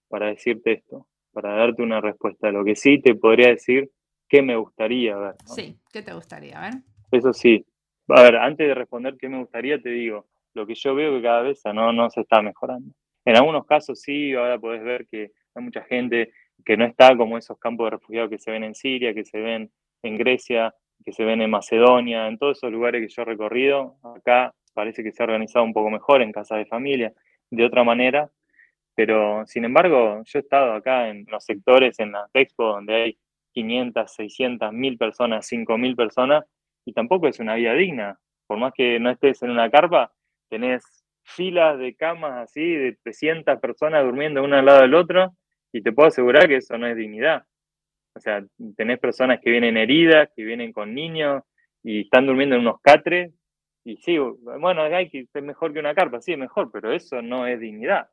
[0.08, 2.50] para decirte esto, para darte una respuesta.
[2.50, 3.90] Lo que sí te podría decir,
[4.26, 5.34] ¿qué me gustaría ver?
[5.44, 6.74] Sí, ¿qué te gustaría ver?
[7.12, 7.62] Eso sí.
[8.08, 11.22] A ver, antes de responder qué me gustaría, te digo, lo que yo veo que
[11.22, 12.90] cada vez no, no se está mejorando.
[13.26, 16.32] En algunos casos sí, ahora podés ver que mucha gente
[16.64, 19.40] que no está como esos campos de refugiados que se ven en Siria, que se
[19.40, 19.70] ven
[20.02, 23.96] en Grecia, que se ven en Macedonia, en todos esos lugares que yo he recorrido.
[24.16, 27.12] Acá parece que se ha organizado un poco mejor en casas de familia,
[27.50, 28.30] de otra manera.
[28.94, 33.18] Pero, sin embargo, yo he estado acá en los sectores, en la Expo, donde hay
[33.52, 36.44] 500, 600, 1000 personas, 5000 personas,
[36.84, 38.18] y tampoco es una vida digna.
[38.46, 40.12] Por más que no estés en una carpa,
[40.48, 45.34] tenés filas de camas así, de 300 personas durmiendo una al lado del otro,
[45.72, 47.44] y te puedo asegurar que eso no es dignidad.
[48.14, 48.44] O sea,
[48.76, 51.42] tenés personas que vienen heridas, que vienen con niños,
[51.82, 53.32] y están durmiendo en unos catres,
[53.84, 57.46] y sí, bueno, que es mejor que una carpa, sí, es mejor, pero eso no
[57.46, 58.08] es dignidad.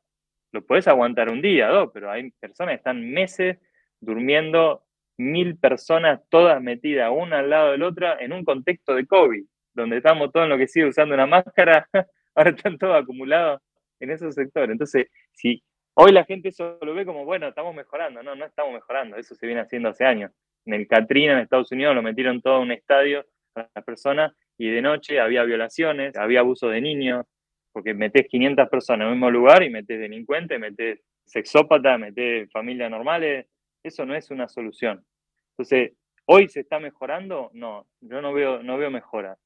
[0.52, 3.58] Lo puedes aguantar un día, dos, pero hay personas que están meses
[4.00, 4.84] durmiendo
[5.18, 9.44] mil personas todas metidas una al lado de la otra en un contexto de COVID,
[9.74, 11.88] donde estamos todos enloquecidos usando una máscara
[12.34, 13.60] ahora están todos acumulados
[14.00, 14.70] en esos sectores.
[14.70, 15.62] Entonces, si
[15.98, 19.34] hoy la gente eso lo ve como, bueno, estamos mejorando, no, no estamos mejorando, eso
[19.34, 20.30] se viene haciendo hace años.
[20.64, 24.32] En el Katrina, en Estados Unidos, lo metieron todo a un estadio a las personas
[24.58, 27.24] y de noche había violaciones, había abuso de niños,
[27.72, 32.90] porque metés 500 personas en el mismo lugar y metés delincuentes, metés sexópatas, metés familias
[32.90, 33.46] normales,
[33.82, 35.04] eso no es una solución.
[35.50, 35.92] Entonces,
[36.26, 37.50] ¿hoy se está mejorando?
[37.54, 39.36] No, yo no veo, no veo mejora,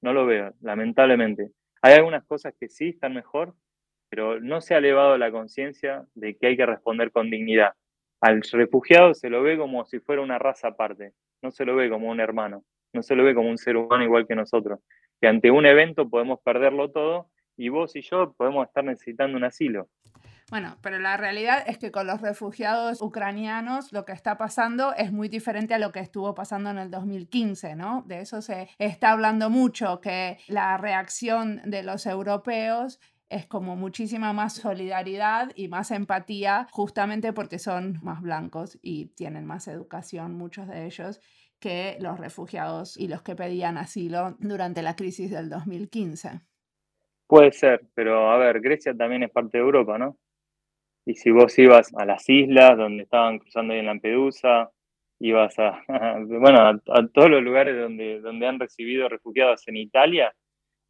[0.00, 1.50] no lo veo, lamentablemente.
[1.80, 3.54] Hay algunas cosas que sí están mejor,
[4.12, 7.72] pero no se ha elevado la conciencia de que hay que responder con dignidad.
[8.20, 11.88] Al refugiado se lo ve como si fuera una raza aparte, no se lo ve
[11.88, 14.80] como un hermano, no se lo ve como un ser humano igual que nosotros,
[15.18, 19.44] que ante un evento podemos perderlo todo y vos y yo podemos estar necesitando un
[19.44, 19.88] asilo.
[20.50, 25.10] Bueno, pero la realidad es que con los refugiados ucranianos lo que está pasando es
[25.10, 28.04] muy diferente a lo que estuvo pasando en el 2015, ¿no?
[28.06, 33.00] De eso se está hablando mucho, que la reacción de los europeos
[33.32, 39.46] es como muchísima más solidaridad y más empatía, justamente porque son más blancos y tienen
[39.46, 41.20] más educación, muchos de ellos,
[41.58, 46.42] que los refugiados y los que pedían asilo durante la crisis del 2015.
[47.26, 50.18] Puede ser, pero a ver, Grecia también es parte de Europa, ¿no?
[51.06, 54.70] Y si vos ibas a las islas donde estaban cruzando en Lampedusa,
[55.18, 55.82] ibas a,
[56.26, 60.34] bueno, a, todos los lugares donde, donde han recibido refugiados en Italia,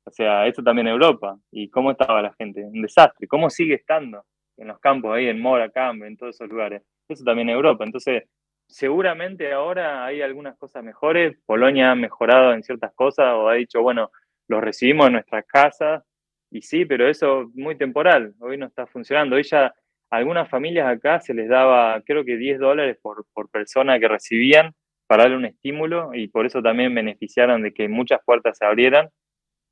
[0.05, 1.39] o sea, eso también Europa.
[1.51, 2.63] ¿Y cómo estaba la gente?
[2.65, 3.27] Un desastre.
[3.27, 4.25] ¿Cómo sigue estando
[4.57, 6.83] en los campos ahí, en Mora, Camp, en todos esos lugares?
[7.09, 7.85] Eso también Europa.
[7.85, 8.25] Entonces,
[8.69, 11.37] seguramente ahora hay algunas cosas mejores.
[11.47, 14.11] Polonia ha mejorado en ciertas cosas o ha dicho, bueno,
[14.49, 16.03] los recibimos en nuestras casas.
[16.51, 18.35] Y sí, pero eso es muy temporal.
[18.41, 19.37] Hoy no está funcionando.
[19.37, 19.75] Hoy ya
[20.11, 24.75] algunas familias acá se les daba, creo que 10 dólares por, por persona que recibían
[25.07, 29.09] para darle un estímulo y por eso también beneficiaron de que muchas puertas se abrieran,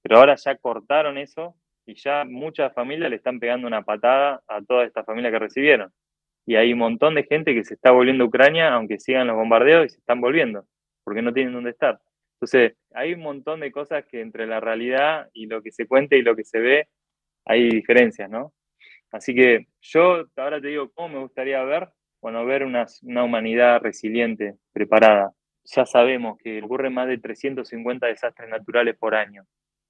[0.02, 1.54] pero ahora ya cortaron eso
[1.86, 5.92] y ya muchas familias le están pegando una patada a todas estas familias que recibieron.
[6.46, 9.36] Y hay un montón de gente que se está volviendo a Ucrania, aunque sigan los
[9.36, 10.64] bombardeos, y se están volviendo,
[11.04, 12.00] porque no tienen dónde estar.
[12.34, 16.16] Entonces, hay un montón de cosas que entre la realidad y lo que se cuenta
[16.16, 16.88] y lo que se ve,
[17.44, 18.52] hay diferencias, ¿no?
[19.12, 21.88] Así que yo ahora te digo, ¿cómo me gustaría ver?
[22.22, 22.86] Bueno, ver una,
[23.24, 25.32] humanidad resiliente, preparada.
[25.64, 29.44] Ya sabemos que ocurren más de 350 desastres naturales por año.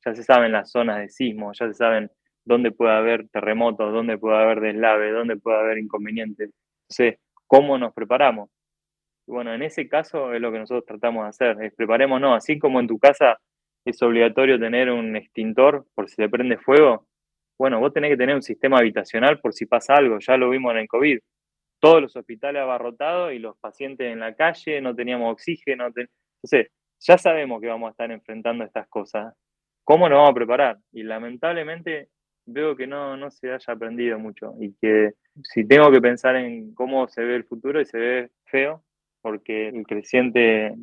[0.05, 2.11] Ya se saben las zonas de sismo, ya se saben
[2.45, 6.51] dónde puede haber terremotos, dónde puede haber deslave, dónde puede haber inconvenientes.
[6.89, 8.51] Entonces, ¿cómo nos preparamos?
[9.27, 12.81] bueno, en ese caso es lo que nosotros tratamos de hacer, es preparémonos, así como
[12.81, 13.39] en tu casa
[13.85, 17.07] es obligatorio tener un extintor por si le prende fuego,
[17.61, 20.73] bueno, vos tenés que tener un sistema habitacional por si pasa algo, ya lo vimos
[20.73, 21.19] en el COVID.
[21.79, 25.89] Todos los hospitales abarrotados y los pacientes en la calle, no teníamos oxígeno.
[25.89, 26.69] Entonces,
[27.01, 29.35] ya sabemos que vamos a estar enfrentando estas cosas.
[29.85, 30.79] ¿Cómo nos vamos a preparar?
[30.93, 32.09] Y lamentablemente
[32.47, 35.13] veo que no, no se haya aprendido mucho y que
[35.45, 38.83] si tengo que pensar en cómo se ve el futuro y se ve feo,
[39.23, 40.75] porque el creciente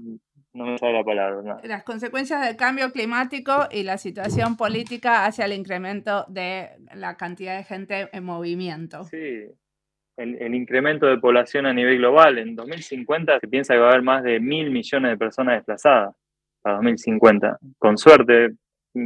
[0.53, 1.59] no me sale la palabra.
[1.63, 7.57] Las consecuencias del cambio climático y la situación política hacia el incremento de la cantidad
[7.57, 9.03] de gente en movimiento.
[9.05, 9.45] Sí,
[10.17, 12.39] el, incremento de población a nivel global.
[12.39, 16.15] En 2050 se piensa que va a haber más de mil millones de personas desplazadas
[16.61, 17.59] para 2050.
[17.77, 18.55] Con suerte,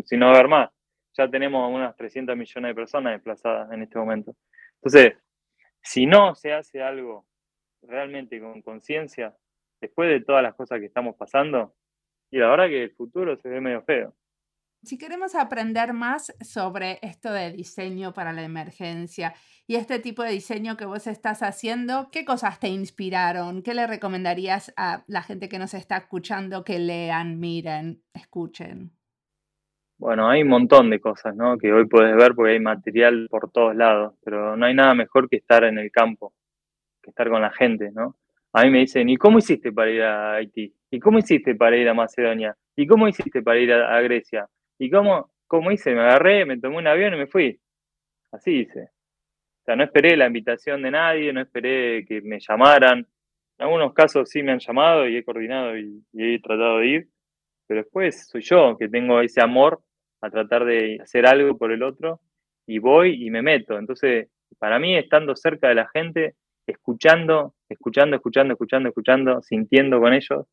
[0.06, 0.70] si no haber más.
[1.14, 4.36] Ya tenemos unas 300 millones de personas desplazadas en este momento.
[4.76, 5.18] Entonces,
[5.82, 7.26] si no se hace algo
[7.82, 9.36] realmente con conciencia,
[9.82, 11.76] después de todas las cosas que estamos pasando,
[12.32, 14.16] y la verdad que el futuro se ve medio feo.
[14.84, 19.36] Si queremos aprender más sobre esto de diseño para la emergencia
[19.68, 23.62] y este tipo de diseño que vos estás haciendo, ¿qué cosas te inspiraron?
[23.62, 28.98] ¿Qué le recomendarías a la gente que nos está escuchando que lean, miren, escuchen?
[30.02, 31.60] Bueno, hay un montón de cosas, ¿no?
[31.60, 35.30] Que hoy puedes ver porque hay material por todos lados, pero no hay nada mejor
[35.30, 36.34] que estar en el campo,
[37.04, 38.16] que estar con la gente, ¿no?
[38.54, 40.74] a mí me dicen, ¿y cómo hiciste para ir a Haití?
[40.90, 42.58] ¿Y cómo hiciste para ir a Macedonia?
[42.76, 44.50] ¿Y cómo hiciste para ir a, Grecia?
[44.80, 45.94] ¿Y cómo, cómo hice?
[45.94, 47.60] Me agarré, me tomé un avión y me fui.
[48.32, 48.82] Así hice.
[48.82, 53.06] O sea, no esperé la invitación de nadie, no esperé que me llamaran.
[53.60, 56.88] En algunos casos sí me han llamado y he coordinado y, y he tratado de
[56.88, 57.08] ir,
[57.68, 59.84] pero después soy yo que tengo ese amor
[60.22, 62.22] a tratar de hacer algo por el otro
[62.66, 63.78] y voy y me meto.
[63.78, 64.30] Entonces,
[64.60, 66.36] para mí, estando cerca de la gente,
[66.68, 70.46] escuchando, escuchando, escuchando, escuchando, escuchando, sintiendo con ellos,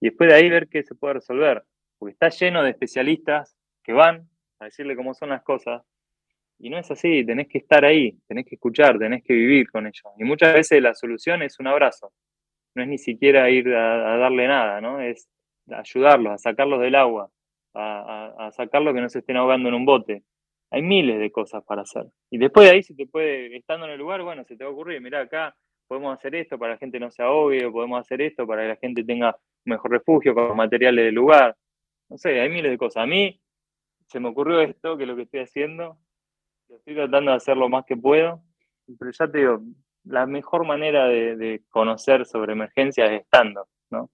[0.00, 1.62] y después de ahí ver qué se puede resolver,
[1.98, 5.82] porque está lleno de especialistas que van a decirle cómo son las cosas,
[6.58, 9.86] y no es así, tenés que estar ahí, tenés que escuchar, tenés que vivir con
[9.86, 10.04] ellos.
[10.18, 12.12] Y muchas veces la solución es un abrazo,
[12.74, 15.00] no es ni siquiera ir a, darle nada, ¿no?
[15.00, 15.28] Es
[15.68, 17.30] ayudarlos, a sacarlos del agua,
[17.74, 20.24] a, a, sacarlos que no se estén ahogando en un bote.
[20.70, 22.06] Hay miles de cosas para hacer.
[22.30, 24.70] Y después de ahí se te puede, estando en el lugar, bueno, se te va
[24.70, 25.54] a ocurrir, mira, acá
[25.86, 28.62] podemos hacer esto para que la gente no se ahogue, o podemos hacer esto para
[28.62, 31.56] que la gente tenga un mejor refugio con materiales del lugar.
[32.08, 33.02] No sé, hay miles de cosas.
[33.02, 33.38] A mí
[34.06, 35.98] se me ocurrió esto, que es lo que estoy haciendo,
[36.68, 38.42] estoy tratando de hacer lo más que puedo,
[38.98, 39.60] pero ya te digo,
[40.04, 44.10] la mejor manera de, conocer sobre emergencias es estando, ¿no?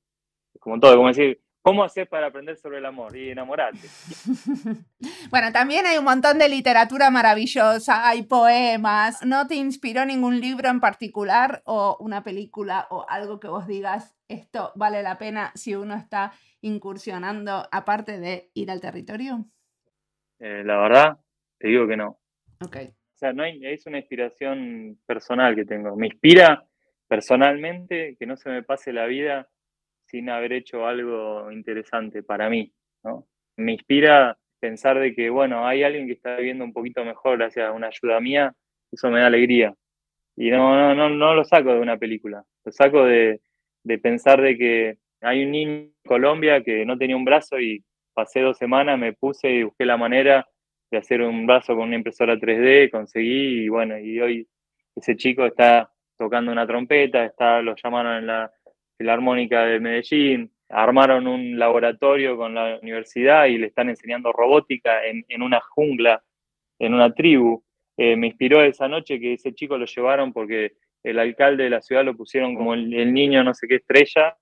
[0.58, 3.88] Como todo, como decir, ¿Cómo hacer para aprender sobre el amor y enamorarte?
[5.30, 9.22] bueno, también hay un montón de literatura maravillosa, hay poemas.
[9.26, 14.16] ¿No te inspiró ningún libro en particular o una película o algo que vos digas,
[14.28, 19.44] esto vale la pena si uno está incursionando aparte de ir al territorio?
[20.38, 21.18] Eh, la verdad,
[21.58, 22.18] te digo que no.
[22.64, 22.76] Ok.
[22.78, 25.94] O sea, no hay, es una inspiración personal que tengo.
[25.96, 26.66] Me inspira
[27.06, 29.50] personalmente que no se me pase la vida
[30.08, 32.72] sin haber hecho algo interesante para mí,
[33.04, 33.26] ¿no?
[33.56, 37.68] Me inspira pensar de que, bueno, hay alguien que está viviendo un poquito mejor gracias
[37.68, 38.54] a una ayuda mía,
[38.90, 39.74] eso me da alegría.
[40.36, 43.40] Y no, no, no, no lo saco de una película, lo saco de,
[43.82, 47.84] de pensar de que hay un niño en Colombia que no tenía un brazo y
[48.14, 50.48] pasé dos semanas, me puse y busqué la manera
[50.90, 54.48] de hacer un brazo con una impresora 3D, conseguí y bueno, y hoy
[54.96, 58.50] ese chico está tocando una trompeta, está, lo llamaron en la
[58.98, 65.24] Filarmónica de Medellín, armaron un laboratorio con la universidad y le están enseñando robótica en,
[65.28, 66.22] en una jungla,
[66.78, 67.62] en una tribu.
[67.96, 71.80] Eh, me inspiró esa noche que ese chico lo llevaron porque el alcalde de la
[71.80, 74.36] ciudad lo pusieron como el, el niño no sé qué estrella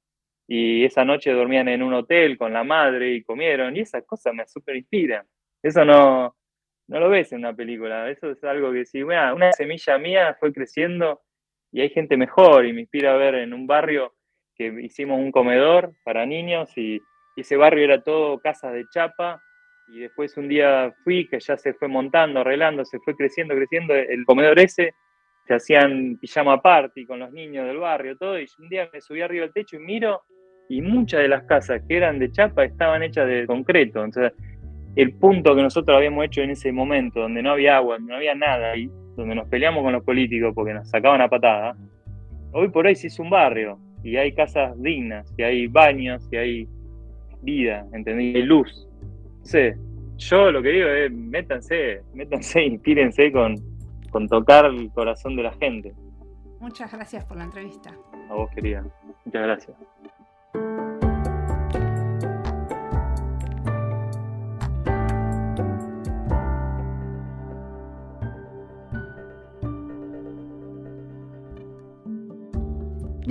[0.49, 4.35] y esa noche dormían en un hotel con la madre y comieron y esas cosas
[4.35, 5.27] me súper inspiran.
[5.63, 6.37] Eso no,
[6.89, 10.53] no lo ves en una película, eso es algo que si una semilla mía fue
[10.53, 11.23] creciendo
[11.73, 14.16] y hay gente mejor y me inspira ver en un barrio
[14.57, 17.01] que hicimos un comedor para niños y,
[17.37, 19.43] ese barrio era todo casas de chapa.
[19.89, 23.95] Y después un día fui que ya se fue montando, arreglando, se fue creciendo, creciendo
[23.95, 24.95] el comedor ese,
[25.47, 29.21] se hacían pijama party con los niños del barrio, todo, y un día me subí
[29.21, 30.23] arriba del techo y miro
[30.69, 34.05] y muchas de las casas que eran de chapa estaban hechas de concreto.
[34.05, 34.33] Entonces,
[34.97, 38.35] el punto que nosotros habíamos hecho en ese momento, donde no había agua, no había
[38.35, 41.77] nada, y donde nos peleamos con los políticos porque nos sacaban a patada,
[42.53, 46.37] hoy por hoy sí es un barrio, y hay casas dignas, y hay baños, y
[46.37, 46.69] hay
[47.43, 48.39] vida, ¿entendí?
[48.39, 48.89] Y luz.
[49.43, 49.77] sé
[50.19, 53.57] yo lo que digo es, métanse, métanse, inspírense con,
[54.11, 55.93] con tocar el corazón de la gente.
[56.61, 57.95] Muchas gracias por la entrevista.
[58.31, 58.85] A vos, querida.
[59.25, 59.77] Muchas gracias.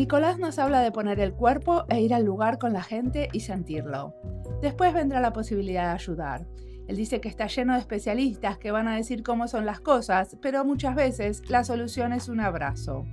[0.06, 3.40] Nicolás nos habla de poner el cuerpo e ir al lugar con la gente y
[3.40, 4.14] sentirlo.
[4.62, 6.46] Después vendrá la posibilidad de ayudar.
[6.88, 10.38] Él dice que está lleno de especialistas que van a decir cómo son las cosas,
[10.44, 13.08] pero muchas veces la solución es un abrazo.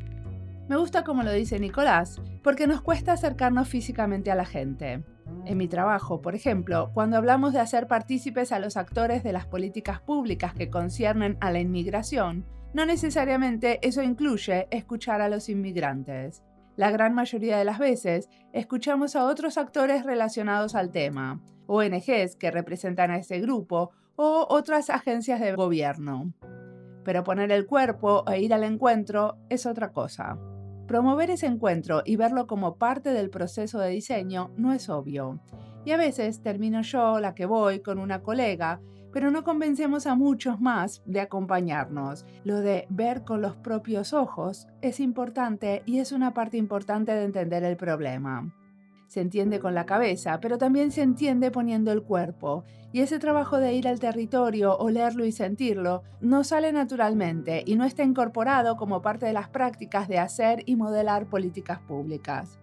[0.69, 5.03] Me gusta como lo dice Nicolás, porque nos cuesta acercarnos físicamente a la gente.
[5.47, 9.47] En mi trabajo, por ejemplo, cuando hablamos de hacer partícipes a los actores de las
[9.47, 16.43] políticas públicas que conciernen a la inmigración, no necesariamente eso incluye escuchar a los inmigrantes.
[16.83, 22.51] La gran mayoría de las veces escuchamos a otros actores relacionados al tema, ONGs que
[22.51, 26.33] representan a ese grupo o otras agencias de gobierno.
[27.05, 30.37] Pero poner el cuerpo e ir al encuentro es otra cosa.
[30.89, 35.41] Promover ese encuentro y verlo como parte del proceso de diseño no es obvio.
[35.85, 38.81] Y a veces termino yo, la que voy, con una colega
[39.13, 42.25] pero no convencemos a muchos más de acompañarnos.
[42.45, 47.25] Lo de ver con los propios ojos es importante y es una parte importante de
[47.25, 48.53] entender el problema.
[49.07, 52.65] Se entiende con la cabeza, pero también se entiende poniendo el cuerpo.
[52.93, 57.85] Y ese trabajo de ir al territorio, olerlo y sentirlo, no sale naturalmente y no
[57.85, 62.59] está incorporado como parte de las prácticas de hacer y modelar políticas públicas.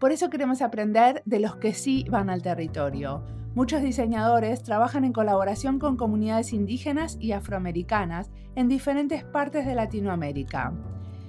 [0.00, 3.22] Por eso queremos aprender de los que sí van al territorio,
[3.58, 10.72] Muchos diseñadores trabajan en colaboración con comunidades indígenas y afroamericanas en diferentes partes de Latinoamérica.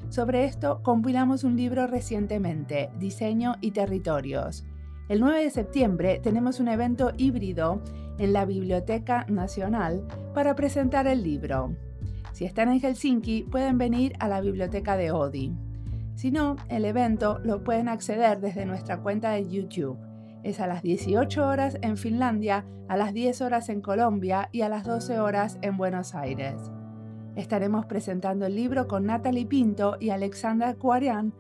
[0.10, 4.64] Sobre esto compilamos un libro recientemente, Diseño y Territorios.
[5.08, 7.82] El 9 de septiembre tenemos un evento híbrido
[8.20, 10.06] en la Biblioteca Nacional
[10.36, 11.74] para presentar el libro.
[12.34, 15.52] Si están en Helsinki, pueden venir a la biblioteca de Odi.
[16.14, 20.09] Si no, el evento lo pueden acceder desde nuestra cuenta de YouTube
[20.44, 24.70] es a las 18 horas en Finlandia, a las 10 horas en Colombia y a
[24.70, 26.72] las 12 horas en Buenos Aires.
[27.36, 31.34] Estaremos presentando el libro con Natalie Pinto y Alexandra Cuarian,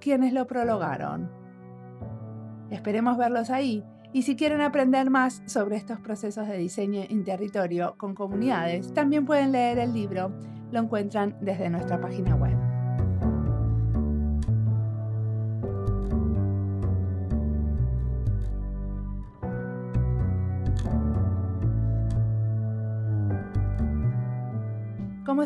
[0.00, 1.30] quienes lo prologaron.
[2.70, 7.94] Esperemos verlos ahí y si quieren aprender más sobre estos procesos de diseño en territorio
[7.96, 10.32] con comunidades, también pueden leer el libro.
[10.72, 12.69] Lo encuentran desde nuestra página web.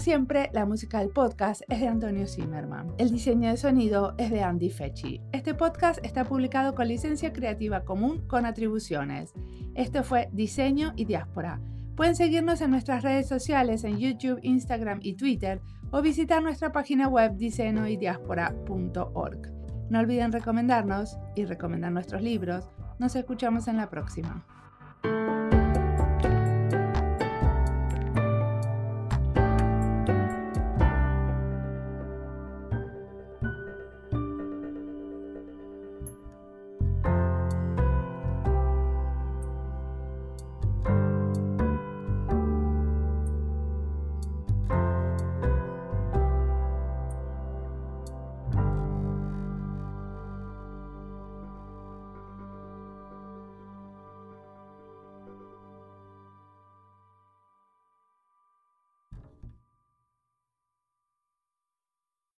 [0.04, 2.92] Siempre, la música del podcast es de Antonio Zimmerman.
[2.98, 5.22] El diseño de sonido es de Andy Fechi.
[5.32, 9.32] Este podcast está publicado con licencia creativa común con atribuciones.
[9.74, 11.62] Esto fue Diseño y Diáspora.
[11.96, 17.08] Pueden seguirnos en nuestras redes sociales en YouTube, Instagram y Twitter o visitar nuestra página
[17.08, 19.52] web diseñoydiaspora.org.
[19.88, 22.68] No olviden recomendarnos y recomendar nuestros libros.
[22.98, 24.44] Nos escuchamos en la próxima.